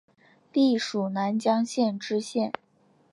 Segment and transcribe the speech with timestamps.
[0.51, 2.51] 历署南江县知县。